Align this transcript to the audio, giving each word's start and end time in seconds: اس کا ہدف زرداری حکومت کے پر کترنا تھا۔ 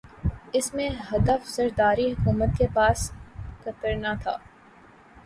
اس 0.53 0.69
کا 0.71 0.85
ہدف 1.09 1.47
زرداری 1.47 2.11
حکومت 2.11 2.57
کے 2.57 2.67
پر 2.73 2.91
کترنا 3.63 4.13
تھا۔ 4.23 4.35